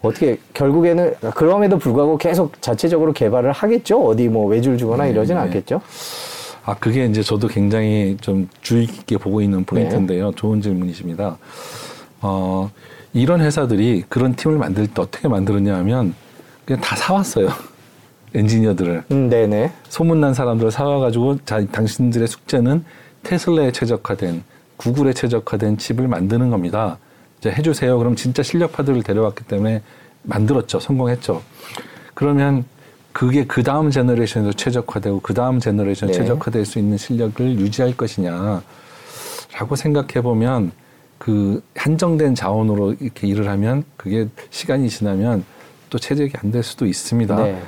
[0.00, 4.00] 어떻게 결국에는 그럼에도 불구하고 계속 자체적으로 개발을 하겠죠.
[4.06, 5.42] 어디 뭐 외줄 주거나 네, 이러진 네.
[5.42, 5.80] 않겠죠.
[6.64, 10.30] 아, 그게 이제 저도 굉장히 좀 주의 깊게 보고 있는 포인트인데요.
[10.32, 11.36] 좋은 질문이십니다.
[12.22, 12.70] 어,
[13.12, 16.14] 이런 회사들이 그런 팀을 만들 때 어떻게 만들었냐 하면
[16.64, 17.48] 그냥 다 사왔어요.
[18.36, 19.02] 엔지니어들을.
[19.10, 19.72] 음, 네네.
[19.88, 22.84] 소문난 사람들을 사와가지고 자, 당신들의 숙제는
[23.24, 24.44] 테슬라에 최적화된
[24.80, 26.96] 구글에 최적화된 칩을 만드는 겁니다.
[27.38, 27.98] 이제 해주세요.
[27.98, 29.82] 그럼 진짜 실력파들을 데려왔기 때문에
[30.22, 30.80] 만들었죠.
[30.80, 31.42] 성공했죠.
[32.14, 32.64] 그러면
[33.12, 36.14] 그게 그 다음 제너레이션에서 최적화되고 그 다음 generation 네.
[36.14, 38.62] 최적화될 수 있는 실력을 유지할 것이냐라고
[39.76, 40.72] 생각해 보면
[41.18, 45.44] 그 한정된 자원으로 이렇게 일을 하면 그게 시간이 지나면
[45.90, 47.36] 또 최적이 안 될 수도 있습니다.
[47.36, 47.62] 네.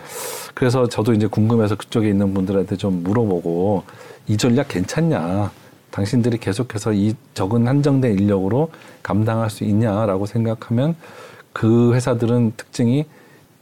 [0.54, 3.82] 그래서 저도 이제 궁금해서 그쪽에 있는 분들한테 좀 물어보고
[4.28, 5.50] 이 전략 괜찮냐?
[5.92, 8.70] 당신들이 계속해서 이 적은 한정된 인력으로
[9.02, 10.96] 감당할 수 있냐라고 생각하면
[11.52, 13.06] 그 회사들은 특징이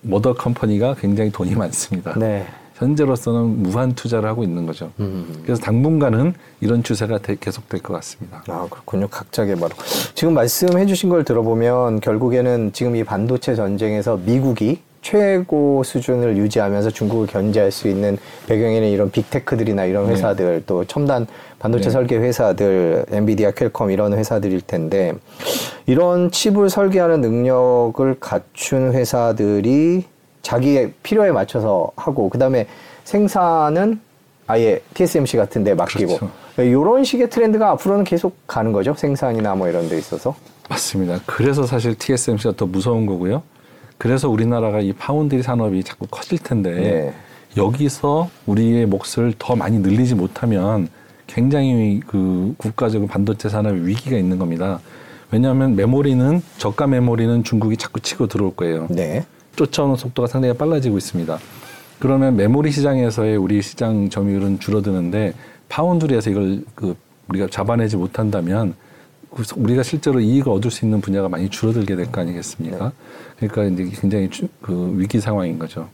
[0.01, 2.19] mother company가 굉장히 돈이 많습니다.
[2.19, 2.47] 네.
[2.77, 4.91] 현재로서는 무한 투자를 하고 있는 거죠.
[5.01, 5.43] 음.
[5.43, 8.43] 그래서 당분간은 이런 추세가 계속될 것 같습니다.
[8.49, 9.07] 아 그렇군요.
[9.09, 9.69] 각자 개발.
[10.15, 17.71] 지금 말씀해주신 걸 들어보면 결국에는 지금 이 반도체 전쟁에서 미국이 최고 수준을 유지하면서 중국을 견제할
[17.71, 20.13] 수 있는 배경에는 이런 빅테크들이나 이런 네.
[20.13, 20.63] 회사들 네.
[20.67, 21.27] 또 첨단
[21.59, 21.91] 반도체 네.
[21.91, 25.15] 설계 회사들 엔비디아 퀄컴 이런 회사들일 텐데
[25.87, 30.05] 이런 칩을 설계하는 능력을 갖춘 회사들이
[30.43, 32.67] 자기의 필요에 맞춰서 하고 그다음에
[33.05, 34.01] 생산은
[34.47, 36.31] 아예 TSMC 같은 데 맡기고 그렇죠.
[36.59, 40.35] 이런 식의 트렌드가 앞으로는 계속 가는 거죠 생산이나 뭐 이런 데 있어서
[40.69, 43.43] 맞습니다 그래서 사실 TSMC가 더 무서운 거고요
[44.01, 47.15] 그래서 우리나라가 이 파운드리 산업이 자꾸 커질 텐데 네.
[47.59, 50.89] 여기서 우리의 몫을 더 많이 늘리지 못하면
[51.27, 54.81] 굉장히 그 국가적인 반도체 산업의 위기가 있는 겁니다.
[55.31, 58.87] 왜냐하면 메모리는 저가 메모리는 중국이 자꾸 치고 들어올 거예요.
[58.89, 59.27] 네.
[59.57, 61.39] 쫓아오는 속도가 상당히 빨라지고 있습니다.
[61.99, 65.35] 그러면 메모리 시장에서의 우리 시장 점유율은 줄어드는데
[65.69, 66.97] 파운드리에서 이걸 그
[67.29, 68.75] 우리가 잡아내지 못한다면
[69.57, 72.93] 우리가 실제로 이익을 얻을 수 있는 분야가 많이 줄어들게 될 거 아니겠습니까?
[73.39, 73.49] 네.
[73.49, 75.89] 그러니까 이제 굉장히 주, 그 위기 상황인 거죠.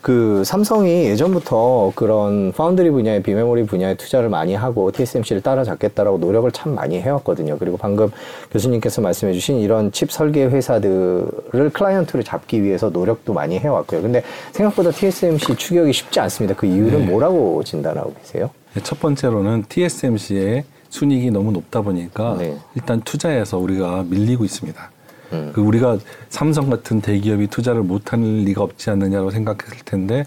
[0.00, 6.74] 그 삼성이 예전부터 그런 파운드리 분야의 비메모리 분야에 투자를 많이 하고 TSMC를 따라잡겠다라고 노력을 참
[6.76, 7.58] 많이 해왔거든요.
[7.58, 8.08] 그리고 방금
[8.52, 14.00] 교수님께서 말씀해주신 이런 칩 설계 회사들을 클라이언트로 잡기 위해서 노력도 많이 해왔고요.
[14.00, 14.22] 근데
[14.52, 16.54] 생각보다 TSMC 추격이 쉽지 않습니다.
[16.54, 17.06] 그 이유는 네.
[17.06, 18.50] 뭐라고 진단하고 계세요?
[18.74, 22.56] 네, 첫 번째로는 TSMC의 순익이 너무 높다 보니까 네.
[22.74, 24.90] 일단 투자에서 우리가 밀리고 있습니다.
[25.32, 25.50] 음.
[25.54, 25.98] 그 우리가
[26.30, 30.24] 삼성 같은 대기업이 투자를 못할 리가 없지 않느냐고 생각했을 텐데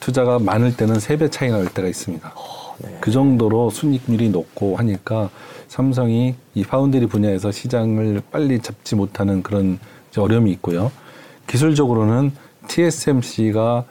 [0.00, 2.32] 투자가 많을 때는 세 배 차이 날 때가 있습니다.
[2.34, 2.96] 어, 네.
[3.00, 5.30] 그 정도로 순익률이 높고 하니까
[5.68, 9.78] 삼성이 이 파운드리 분야에서 시장을 빨리 잡지 못하는 그런
[10.16, 10.92] 어려움이 있고요.
[11.48, 12.32] 기술적으로는
[12.68, 13.84] TSMC가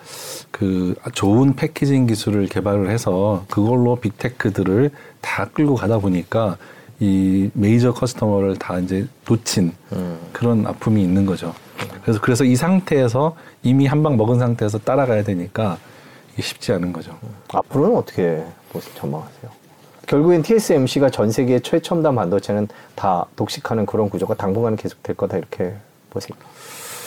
[0.51, 6.57] 그 좋은 패키징 기술을 개발을 해서 그걸로 빅테크들을 다 끌고 가다 보니까
[6.99, 10.19] 이 메이저 커스터머를 다 이제 놓친 음.
[10.31, 11.53] 그런 아픔이 있는 거죠.
[12.03, 15.77] 그래서 그래서 이 상태에서 이미 한 방 먹은 상태에서 따라가야 되니까
[16.33, 17.17] 이게 쉽지 않은 거죠.
[17.53, 18.43] 앞으로는 어떻게
[18.95, 19.51] 전망하세요?
[20.07, 25.73] 결국엔 TSMC가 전 세계 최첨단 반도체는 다 독식하는 그런 구조가 당분간 계속 될 거다 이렇게
[26.09, 26.37] 보세요.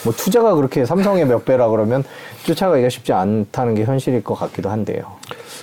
[0.03, 2.03] 뭐 투자가 그렇게 삼성의 몇 배라 그러면
[2.45, 5.15] 쫓아가기가 쉽지 않다는 게 현실일 것 같기도 한데요.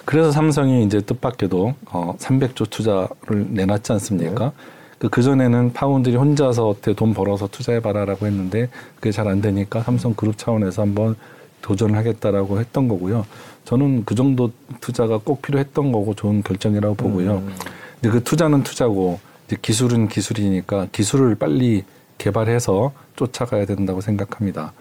[0.05, 4.47] 그래서 삼성이 이제 뜻밖에도 어 300조 투자를 내놨지 않습니까?
[4.47, 4.53] 네.
[4.99, 10.37] 그 그전에는 파운드리 혼자서 어떻게 돈 벌어서 투자해봐라라고 했는데 그게 잘 안 되니까 삼성 그룹
[10.39, 11.17] 차원에서 한번
[11.63, 13.25] 도전을 하겠다라고 했던 거고요.
[13.65, 17.37] 저는 그 정도 투자가 꼭 필요했던 거고 좋은 결정이라고 보고요.
[17.39, 17.55] 음.
[18.01, 19.19] 근데 그 투자는 투자고
[19.63, 21.85] 기술은 기술이니까 기술을 빨리
[22.19, 24.73] 개발해서 쫓아가야 된다고 생각합니다.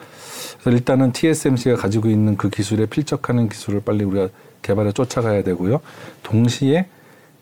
[0.62, 4.30] 그래서 일단은 TSMC가 가지고 있는 그 기술에 필적하는 기술을 빨리 우리가
[4.62, 5.82] 개발에 쫓아가야 되고요.
[6.24, 6.88] 동시에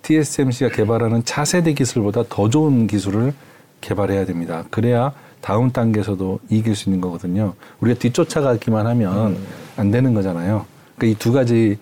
[0.01, 3.33] TSMC가 개발하는 차세대 기술보다 더 좋은 기술을
[3.81, 4.65] 개발해야 됩니다.
[4.71, 7.53] 그래야 다음 단계에서도 이길 수 있는 거거든요.
[7.79, 9.37] 우리가 뒤쫓아가기만 하면
[9.77, 10.65] 안 되는 거잖아요.
[10.95, 11.77] 그러니까 이 두 가지를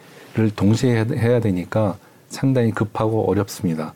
[0.55, 1.97] 동시에 해야 되니까
[2.29, 3.93] 상당히 급하고 어렵습니다.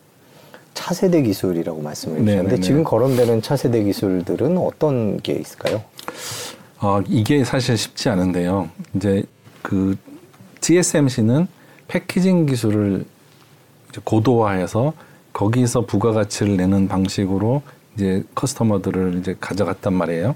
[0.73, 2.61] 차세대 기술이라고 말씀을 주셨는데 네네네.
[2.61, 5.83] 지금 거론되는 차세대 기술들은 어떤 게 있을까요?
[6.79, 8.69] 어, 이게 사실 쉽지 않은데요.
[8.95, 9.23] 이제
[9.61, 9.95] 그
[10.61, 11.47] TSMC는
[11.87, 13.05] 패키징 기술을
[14.03, 14.93] 고도화해서
[15.31, 17.61] 거기서 부가가치를 내는 방식으로
[17.95, 20.35] 이제 커스터머들을 이제 가져갔단 말이에요.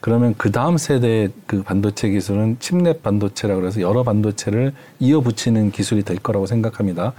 [0.00, 6.18] 그러면 그 다음 세대 그 반도체 기술은 칩랩 반도체라 그래서 여러 반도체를 이어붙이는 기술이 될
[6.18, 7.12] 거라고 생각합니다.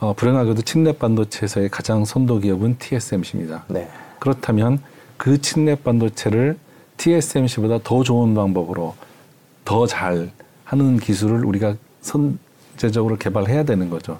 [0.00, 3.64] 어, 불행하게도 칩랩 반도체에서의 가장 선도 기업은 TSMC입니다.
[3.68, 3.88] 네.
[4.18, 4.80] 그렇다면
[5.16, 6.58] 그 칩랩 반도체를
[6.96, 8.94] TSMC보다 더 좋은 방법으로
[9.64, 10.30] 더 잘
[10.64, 14.18] 하는 기술을 우리가 선제적으로 개발해야 되는 거죠.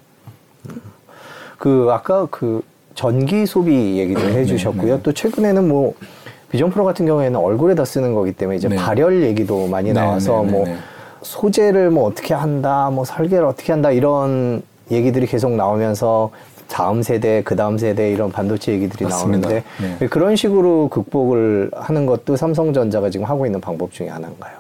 [1.59, 2.63] 그 아까 그
[2.95, 4.85] 전기 소비 얘기도 네, 해주셨고요.
[4.85, 5.03] 네, 네.
[5.03, 5.95] 또 최근에는 뭐
[6.51, 8.77] 비전 프로 같은 경우에는 얼굴에다 쓰는 거기 때문에 이제 네.
[8.77, 10.67] 발열 얘기도 많이 네, 나와서 네, 뭐
[11.23, 16.31] 소재를 뭐 어떻게 한다, 뭐 설계를 어떻게 한다 이런 얘기들이 계속 나오면서
[16.69, 19.49] 다음 세대, 그 다음 세대 이런 반도체 얘기들이 맞습니다.
[19.49, 20.07] 나오는데 네.
[20.09, 24.57] 그런 식으로 극복을 하는 것도 삼성전자가 지금 하고 있는 방법 중에 하나인가요?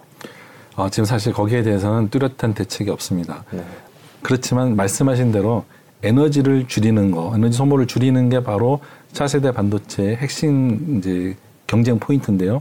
[0.77, 3.45] 어, 지금 사실 거기에 대해서는 뚜렷한 대책이 없습니다.
[3.51, 3.63] 네.
[4.23, 5.65] 그렇지만 말씀하신 대로
[6.03, 8.81] 에너지를 줄이는 거, 에너지 소모를 줄이는 게 바로
[9.13, 12.61] 차세대 반도체의 핵심 이제 경쟁 포인트인데요.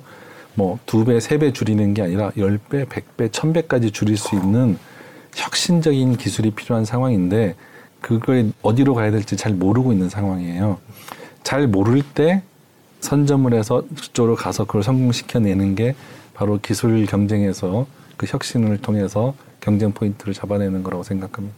[0.56, 4.15] 뭐 두 배, 세 배 줄이는 게 아니라 열 배, 백 배, 천 배까지 줄일
[4.17, 4.78] 수 있는
[5.36, 7.56] 혁신적인 기술이 필요한 상황인데
[8.02, 10.78] 그걸 어디로 가야 될지 잘 모르고 있는 상황이에요.
[11.43, 12.41] 잘 모를 때
[13.00, 15.96] 선점을 해서 그쪽으로 가서 그걸 성공시켜내는 게
[16.34, 17.86] 바로 기술 경쟁에서
[18.17, 21.56] 그 혁신을 통해서 경쟁 포인트를 잡아내는 거라고 생각합니다.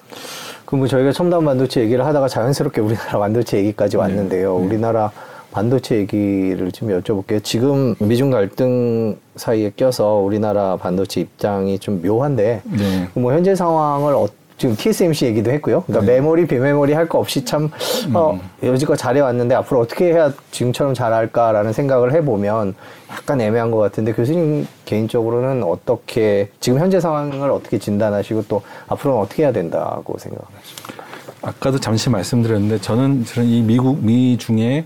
[0.65, 4.59] 그럼 뭐 저희가 첨단 반도체 얘기를 하다가 자연스럽게 우리나라 반도체 얘기까지 왔는데요.
[4.59, 4.65] 네.
[4.65, 5.11] 우리나라
[5.59, 7.41] 반도체 얘기를 좀 여쭤볼게요.
[7.41, 13.09] 지금 미중 갈등 사이에 껴서 우리나라 반도체 입장이 좀 묘한데 네.
[13.13, 15.85] 뭐 현재 상황을 어, 지금 TSMC 얘기도 했고요.
[15.87, 16.15] 그러니까 네.
[16.19, 17.71] 메모리, 비메모리 할 거 없이 참
[18.13, 22.75] 어, 여지껏 잘해왔는데 앞으로 어떻게 해야 지금처럼 잘할까라는 생각을 해보면
[23.09, 29.43] 약간 애매한 것 같은데 교수님 개인적으로는 어떻게 지금 현재 상황을 어떻게 진단하시고 또 앞으로는 어떻게
[29.43, 31.05] 해야 된다고 생각하십니까?
[31.43, 34.83] 아까도 잠시 말씀드렸는데 저는 저는 이 미국 미중의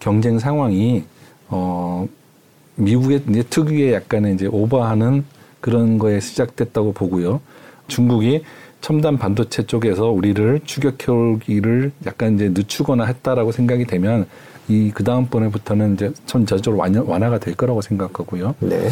[0.00, 1.04] 경쟁 상황이
[1.48, 2.08] 어
[2.76, 5.24] 미국의 이제 특유의 약간의 이제 오버하는
[5.60, 7.40] 그런 거에 시작됐다고 보고요.
[7.86, 8.42] 중국이
[8.80, 14.26] 첨단 반도체 쪽에서 우리를 추격해오기를 약간 이제 늦추거나 했다라고 생각이 되면
[14.68, 18.54] 이 그 다음번에부터는 이제 전적으로 완화, 완화가 될 거라고 생각하고요.
[18.60, 18.88] 네.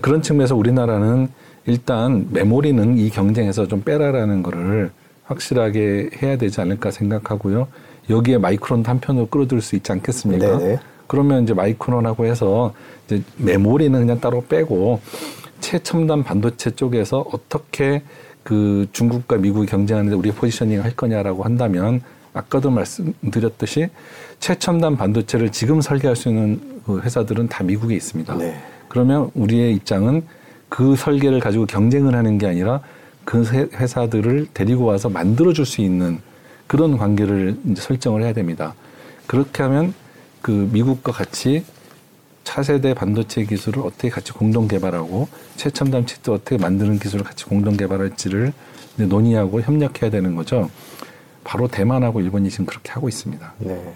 [0.00, 1.28] 그런 측면에서 우리나라는
[1.66, 4.90] 일단 메모리는 이 경쟁에서 좀 빼라라는 거를
[5.24, 7.68] 확실하게 해야 되지 않을까 생각하고요.
[8.10, 10.58] 여기에 마이크론도 한편으로 끌어들 수 있지 않겠습니까?
[10.58, 10.78] 네네.
[11.06, 12.72] 그러면 이제 마이크론하고 해서
[13.06, 15.00] 이제 메모리는 그냥 따로 빼고
[15.60, 18.02] 최첨단 반도체 쪽에서 어떻게
[18.42, 22.00] 그 중국과 미국이 경쟁하는데 우리 포지셔닝을 할 거냐라고 한다면
[22.34, 23.88] 아까도 말씀드렸듯이
[24.40, 28.34] 최첨단 반도체를 지금 설계할 수 있는 그 회사들은 다 미국에 있습니다.
[28.38, 28.56] 네.
[28.88, 30.22] 그러면 우리의 입장은
[30.68, 32.80] 그 설계를 가지고 경쟁을 하는 게 아니라
[33.24, 36.18] 그 세- 회사들을 데리고 와서 만들어 줄 수 있는
[36.72, 38.74] 그런 관계를 이제 설정을 해야 됩니다.
[39.26, 39.92] 그렇게 하면
[40.40, 41.66] 그 미국과 같이
[42.44, 48.54] 차세대 반도체 기술을 어떻게 같이 공동 개발하고 최첨단 칩도 어떻게 만드는 기술을 같이 공동 개발할지를
[48.96, 50.70] 논의하고 협력해야 되는 거죠.
[51.44, 53.52] 바로 대만하고 일본이 지금 그렇게 하고 있습니다.
[53.58, 53.92] 네.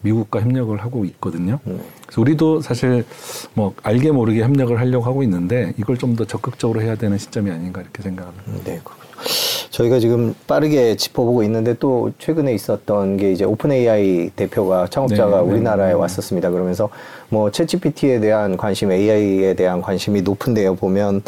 [0.00, 1.58] 미국과 협력을 하고 있거든요.
[1.64, 1.76] 네.
[2.06, 3.04] 그래서 우리도 사실
[3.52, 7.82] 뭐 알게 모르게 협력을 하려고 하고 있는데 이걸 좀 더 적극적으로 해야 되는 시점이 아닌가
[7.82, 8.52] 이렇게 생각합니다.
[8.64, 9.05] 네, 그렇군요.
[9.76, 15.42] 저희가 지금 빠르게 짚어보고 있는데 또 최근에 있었던 게 이제 오픈 AI 대표가 창업자가 네,
[15.42, 15.92] 네, 우리나라에 네.
[15.92, 16.50] 왔었습니다.
[16.50, 16.88] 그러면서
[17.28, 20.76] 뭐 챗GPT에 대한 관심, AI에 대한 관심이 높은데요.
[20.76, 21.22] 보면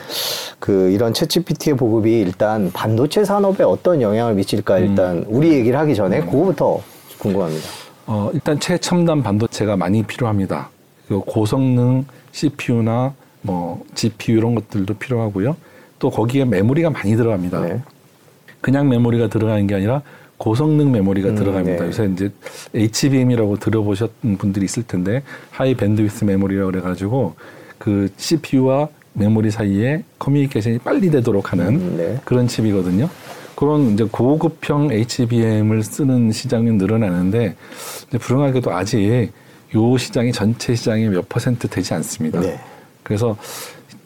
[0.58, 6.20] 그 이런 챗GPT의 보급이 일단 반도체 산업에 어떤 영향을 미칠까 일단 우리 얘기를 하기 전에
[6.20, 6.80] 그거부터
[7.18, 7.66] 궁금합니다.
[8.06, 10.70] 어, 일단 최첨단 반도체가 많이 필요합니다.
[11.06, 15.54] 그 고성능 CPU나 뭐 GPU 이런 것들도 필요하고요.
[15.98, 17.82] 또 거기에 메모리가 많이 들어갑니다.
[18.58, 18.60] 네.
[18.60, 20.02] 그냥 메모리가 들어가는 게 아니라
[20.36, 21.82] 고성능 메모리가 음, 들어갑니다.
[21.82, 21.88] 네.
[21.88, 22.30] 요새 이제
[22.74, 27.34] HBM이라고 들어보셨던 분들이 있을 텐데 high bandwidth memory라고 그래가지고
[27.78, 32.20] 그 CPU와 메모리 사이에 커뮤니케이션이 빨리 되도록 하는 음, 네.
[32.24, 33.08] 그런 칩이거든요.
[33.56, 37.56] 그런 이제 고급형 HBM을 쓰는 시장이 늘어나는데
[38.20, 39.32] 불행하게도 아직
[39.74, 42.40] 요 시장이 전체 시장의 몇 퍼센트 되지 않습니다.
[42.40, 42.58] 네.
[43.02, 43.36] 그래서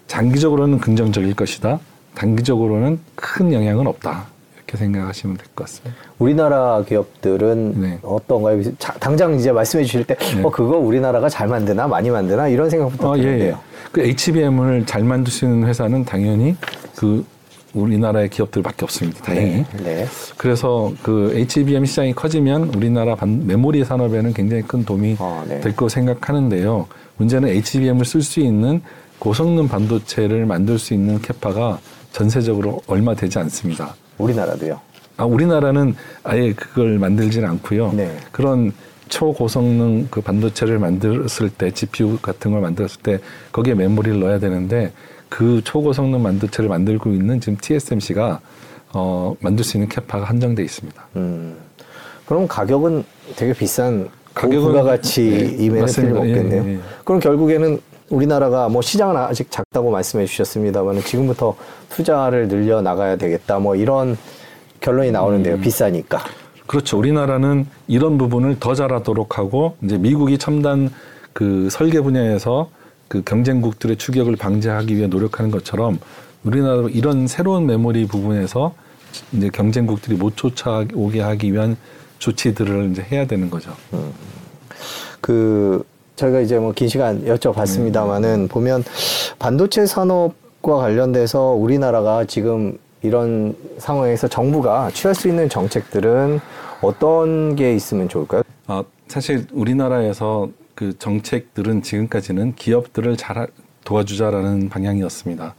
[0.07, 1.81] 장기적으로는 긍정적일 것이다.
[2.15, 4.27] 단기적으로는 큰 영향은 없다.
[4.73, 5.97] 이렇게 생각하시면 될 것 같습니다.
[6.19, 7.99] 우리나라 기업들은 네.
[8.03, 8.63] 어떤가요?
[8.79, 10.43] 자, 당장 이제 말씀해 주실 때, 네.
[10.43, 13.53] 어, 그거 우리나라가 잘 만드나, 많이 만드나, 이런 생각부터 아, 예, 드는데요.
[13.53, 13.57] 예.
[13.93, 16.57] 그 HBM을 잘 만들 수 있는 회사는 당연히
[16.97, 17.25] 그
[17.75, 19.23] 우리나라의 기업들밖에 없습니다.
[19.23, 19.65] 다행히.
[19.77, 19.83] 네.
[19.83, 20.07] 네.
[20.37, 25.61] 그래서 그 HBM 시장이 커지면 우리나라 반- 메모리 산업에는 굉장히 큰 도움이 아, 네.
[25.61, 26.87] 될거 생각하는데요.
[27.17, 28.83] 문제는 HBM을 쓸 수 있는
[29.19, 31.79] 고성능 반도체를 만들 수 있는 캐파가
[32.13, 33.95] 전세적으로 얼마 되지 않습니다.
[34.23, 34.81] 우리나라도요.
[35.17, 37.93] 아, 우리나라는 아예 그걸 만들지는 않고요.
[37.93, 38.17] 네.
[38.31, 38.73] 그런
[39.09, 43.19] 초고성능 그 반도체를 만들었을 때 GPU 같은 걸 만들었을 때
[43.53, 44.93] 거기에 메모리를 넣어야 되는데
[45.29, 48.41] 그 초고성능 반도체를 만들고 있는 지금 TSMC가
[48.95, 51.07] 어, 만들 수 있는 캐파가 한정돼 있습니다.
[51.17, 51.57] 음.
[52.27, 53.05] 그럼 가격은
[53.37, 56.21] 되게 비싼 가격은- 부가가치임에는 예, 맞습니다.
[56.21, 56.65] 틀림없겠네요.
[56.65, 56.79] 예, 예.
[57.05, 57.81] 그럼 결국에는
[58.13, 61.57] 우리나라가 뭐 시장은 아직 작다고 말씀해 주셨습니다만 지금부터
[61.89, 64.19] 투자를 늘려 나가야 되겠다 뭐 이런
[64.81, 65.13] 결론이 음.
[65.13, 65.59] 나오는데요.
[65.59, 66.21] 비싸니까.
[66.67, 66.99] 그렇죠.
[66.99, 70.91] 우리나라는 이런 부분을 더 잘하도록 하고 이제 미국이 첨단
[71.33, 72.71] 그 설계 분야에서
[73.09, 75.99] 그 경쟁국들의 추격을 방지하기 위해 노력하는 것처럼
[76.45, 78.75] 우리나라도 이런 새로운 메모리 부분에서
[79.33, 81.77] 이제 경쟁국들이 못 쫓아오게 하기 위한
[82.19, 83.73] 조치들을 이제 해야 되는 거죠.
[85.21, 85.85] 그
[86.23, 88.85] 저희가 이제 뭐 긴 시간 여쭤봤습니다만은 보면
[89.41, 96.39] 반도체 산업과 관련돼서 우리나라가 지금 이런 상황에서 정부가 취할 수 있는 정책들은
[96.81, 98.43] 어떤 게 있으면 좋을까요?
[98.69, 103.47] 아, 사실 우리나라에서 그 정책들은 지금까지는 기업들을 잘 하-
[103.85, 105.55] 도와주자라는 방향이었습니다.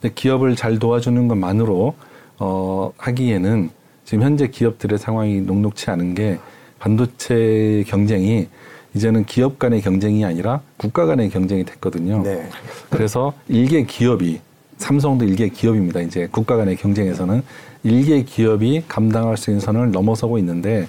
[0.00, 1.94] 근데 기업을 잘 도와주는 것만으로
[2.38, 3.70] 어, 하기에는
[4.04, 6.38] 지금 현재 기업들의 상황이 녹록치 않은 게
[6.78, 8.48] 반도체 경쟁이
[8.94, 12.22] 이제는 기업 간의 경쟁이 아니라 국가 간의 경쟁이 됐거든요.
[12.22, 12.48] 네.
[12.90, 14.40] 그래서 일개 기업이
[14.78, 16.00] 삼성도 일개 기업입니다.
[16.00, 17.42] 이제 국가 간의 경쟁에서는
[17.82, 20.88] 일개 기업이 감당할 수 있는 선을 넘어서고 있는데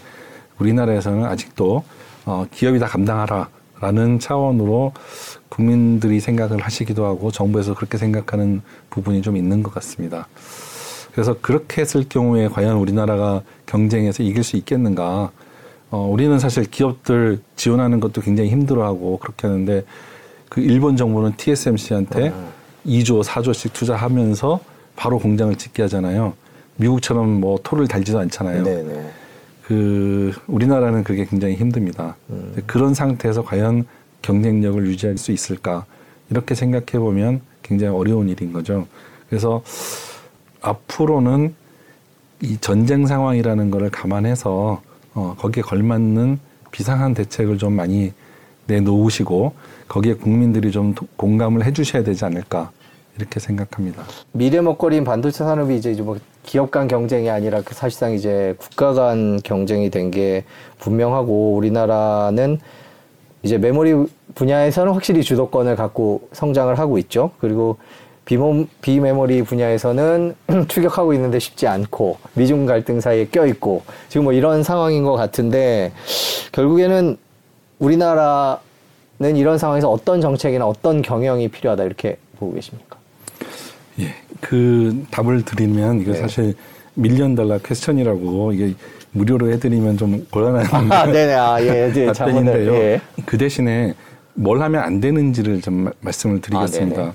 [0.60, 1.84] 우리나라에서는 아직도
[2.26, 4.94] 어, 기업이 다 감당하라라는 차원으로
[5.50, 10.28] 국민들이 생각을 하시기도 하고 정부에서 그렇게 생각하는 부분이 좀 있는 것 같습니다.
[11.12, 15.32] 그래서 그렇게 했을 경우에 과연 우리나라가 경쟁에서 이길 수 있겠는가?
[15.96, 19.86] 어, 우리는 사실 기업들 지원하는 것도 굉장히 힘들어하고 그렇게 하는데
[20.50, 22.34] 그 일본 정부는 TSMC한테
[22.86, 24.60] 2조, 4조씩 투자하면서
[24.98, 26.34] 바로 공장을 짓게 하잖아요.
[26.76, 28.64] 미국처럼 뭐 토를 달지도 않잖아요.
[28.64, 29.10] 네네.
[29.64, 32.18] 그 우리나라는 그게 굉장히 힘듭니다.
[32.28, 33.86] 근데 그런 상태에서 과연
[34.22, 35.86] 경쟁력을 유지할 수 있을까
[36.30, 38.86] 이렇게 생각해 보면 굉장히 어려운 일인 거죠.
[39.30, 39.64] 그래서
[40.60, 41.56] 앞으로는
[42.42, 44.82] 이 전쟁 상황이라는 거를 감안해서
[45.16, 46.40] 어, 거기에 걸맞는
[46.72, 48.14] 비상한 대책을 좀 많이
[48.68, 49.54] 내놓으시고
[49.88, 52.72] 거기에 국민들이 좀 도- 공감을 해주셔야 되지 않을까
[53.18, 54.04] 이렇게 생각합니다.
[54.34, 59.40] 미래 먹거리인 반도체 산업이 이제 뭐 기업 간 경쟁이 아니라 그 사실상 이제 국가 간
[59.44, 60.44] 경쟁이 된 게
[60.80, 62.60] 분명하고 우리나라는
[63.44, 67.32] 이제 메모리 분야에서는 확실히 주도권을 갖고 성장을 하고 있죠.
[67.40, 67.78] 그리고
[68.26, 70.36] 비모, 비메모리 분야에서는
[70.68, 75.92] 추격하고 있는데 쉽지 않고 미중 갈등 사이에 껴 있고 지금 뭐 이런 상황인 것 같은데
[76.52, 77.18] 결국에는
[77.78, 78.58] 우리나라는
[79.36, 82.98] 이런 상황에서 어떤 정책이나 어떤 경영이 필요하다 이렇게 보고 계십니까?
[84.00, 86.18] 예, 그 답을 드리면 이게 네.
[86.18, 86.56] 사실
[86.96, 88.74] 밀리언 달러 퀘스천이라고 이게
[89.12, 91.34] 무료로 해드리면 좀 곤란한 아, 네네.
[91.34, 92.74] 아, 예, 자문을, 답변인데요.
[92.74, 93.02] 예.
[93.26, 93.94] 그 대신에
[94.34, 97.02] 뭘 하면 안 되는지를 좀 마- 말씀을 드리겠습니다.
[97.02, 97.14] 아.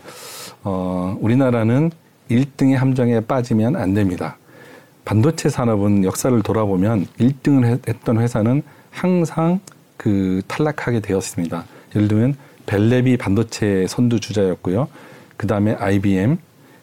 [0.62, 1.90] 어, 우리나라는
[2.30, 4.36] 1등의 함정에 빠지면 안 됩니다.
[5.04, 9.60] 반도체 산업은 역사를 돌아보면 1등을 했던 회사는 항상
[9.96, 11.64] 그 탈락하게 되었습니다.
[11.94, 14.88] 예를 들면 벨레비 반도체 선두 주자였고요.
[15.36, 16.38] 그 다음에 IBM,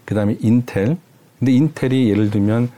[0.05, 0.97] 그 다음에 인텔.
[1.39, 2.69] 근데 인텔이 예를 들면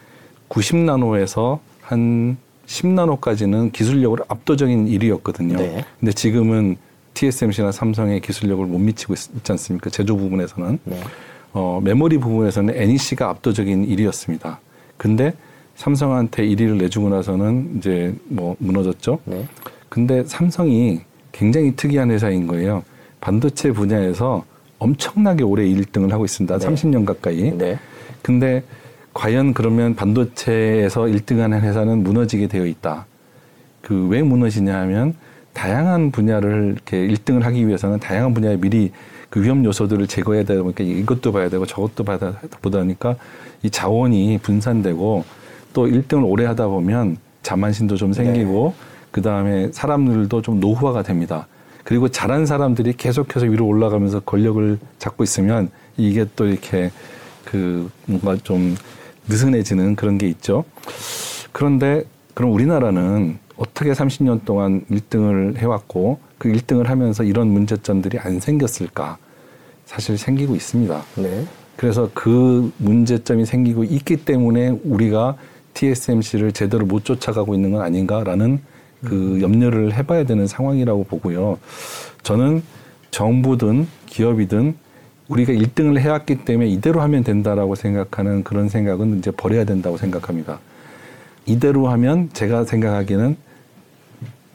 [0.50, 5.58] 90나노에서 한 10나노까지는 기술력으로 압도적인 1위였거든요.
[5.58, 5.86] 네.
[6.00, 6.78] 근데 지금은
[7.20, 9.90] TSMC나 삼성의 기술력을 못 미치고 있, 지 않습니까?
[9.90, 10.80] 제조 부분에서는.
[10.86, 11.00] 네.
[11.52, 14.58] 어, 메모리 부분에서는 NEC가 압도적인 1위였습니다.
[14.96, 15.34] 근데
[15.76, 19.20] 삼성한테 1위를 내주고 나서는 이제 뭐 무너졌죠.
[19.26, 19.46] 네.
[19.90, 21.02] 근데 삼성이
[21.34, 22.84] 굉장히 특이한 회사인 거예요.
[23.20, 24.46] 반도체 분야에서
[24.78, 26.58] 엄청나게 오래 1등을 하고 있습니다.
[26.58, 26.68] 네.
[26.68, 27.52] 30년 가까이.
[27.52, 27.78] 네.
[28.22, 28.64] 근데
[29.14, 33.08] 과연 그러면 반도체에서 1등하는 회사는 무너지게 되어 있다.
[33.82, 35.16] 그 왜 무너지냐 하면
[35.54, 38.92] 다양한 분야를 이렇게 1등을 하기 위해서는 다양한 분야에 미리
[39.30, 43.16] 그 위험 요소들을 제거해야 되다 보니까 이것도 봐야 되고 저것도 봐야 보다 보니까
[43.64, 45.24] 이 자원이 분산되고
[45.74, 48.74] 또 1등을 오래 하다 보면 자만심도 좀 생기고
[49.12, 51.48] 그 다음에 사람들도 좀 노후화가 됩니다.
[51.84, 56.92] 그리고 잘한 사람들이 계속해서 위로 올라가면서 권력을 잡고 있으면 이게 또 이렇게
[57.46, 58.76] 그 뭔가 좀
[59.28, 60.66] 느슨해지는 그런 게 있죠.
[61.52, 69.18] 그런데 그럼 우리나라는 어떻게 30년 동안 1등을 해왔고 그 1등을 하면서 이런 문제점들이 안 생겼을까?
[69.86, 71.04] 사실 생기고 있습니다.
[71.18, 71.46] 네.
[71.76, 75.36] 그래서 그 문제점이 생기고 있기 때문에 우리가
[75.74, 78.60] TSMC를 제대로 못 쫓아가고 있는 건 아닌가라는
[79.04, 81.58] 그 염려를 해봐야 되는 상황이라고 보고요.
[82.24, 82.64] 저는
[83.12, 84.76] 정부든 기업이든
[85.28, 90.60] 우리가 1등을 해왔기 때문에 이대로 하면 된다라고 생각하는 그런 생각은 이제 버려야 된다고 생각합니다.
[91.46, 93.49] 이대로 하면 제가 생각하기에는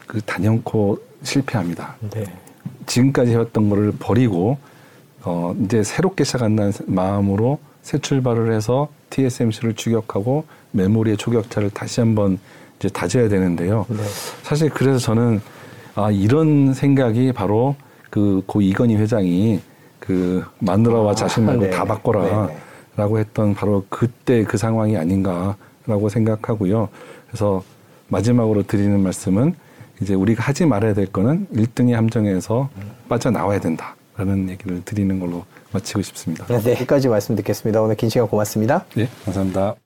[0.06, 1.96] 그 단연코 실패합니다.
[2.10, 2.24] 네.
[2.86, 4.58] 지금까지 해왔던 거를 버리고
[5.22, 12.38] 어 이제 새롭게 시작한다는 마음으로 새 출발을 해서 TSMC를 추격하고 메모리의 초격차를 다시 한번
[12.78, 13.86] 이제 다져야 되는데요.
[13.88, 13.96] 네.
[14.42, 15.40] 사실 그래서 저는
[15.94, 17.76] 아 이런 생각이 바로
[18.10, 19.60] 그 고 이건희 회장이
[19.98, 21.70] 그 마누라와 아, 자식 말고 네.
[21.70, 22.48] 다 바꿔라라고
[22.96, 26.88] 네, 했던 바로 그때 그 상황이 아닌가라고 생각하고요.
[27.26, 27.62] 그래서
[28.08, 29.54] 마지막으로 드리는 말씀은
[30.04, 32.68] 이제 우리가 하지 말아야 될 거는 1등의 함정에서
[33.08, 36.46] 빠져나와야 된다라는 얘기를 드리는 걸로 마치고 싶습니다.
[36.46, 36.72] 네.
[36.72, 37.80] 여기까지 말씀 듣겠습니다.
[37.80, 38.84] 오늘 긴 시간 고맙습니다.
[38.94, 39.76] 네, 감사합니다.